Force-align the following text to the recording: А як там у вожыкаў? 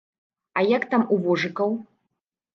А 0.59 0.63
як 0.77 0.87
там 0.95 1.05
у 1.11 1.19
вожыкаў? 1.27 1.79